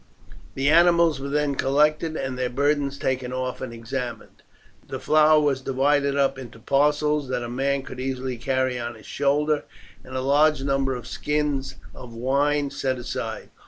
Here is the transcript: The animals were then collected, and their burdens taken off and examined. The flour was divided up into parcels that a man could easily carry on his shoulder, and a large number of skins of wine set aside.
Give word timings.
The 0.55 0.71
animals 0.71 1.19
were 1.19 1.29
then 1.29 1.53
collected, 1.53 2.15
and 2.15 2.35
their 2.35 2.49
burdens 2.49 2.97
taken 2.97 3.31
off 3.31 3.61
and 3.61 3.71
examined. 3.71 4.41
The 4.87 4.99
flour 4.99 5.39
was 5.39 5.61
divided 5.61 6.17
up 6.17 6.39
into 6.39 6.57
parcels 6.57 7.27
that 7.27 7.43
a 7.43 7.47
man 7.49 7.83
could 7.83 7.99
easily 7.99 8.37
carry 8.37 8.79
on 8.79 8.95
his 8.95 9.05
shoulder, 9.05 9.63
and 10.03 10.15
a 10.15 10.21
large 10.21 10.63
number 10.63 10.95
of 10.95 11.05
skins 11.05 11.75
of 11.93 12.15
wine 12.15 12.71
set 12.71 12.97
aside. 12.97 13.49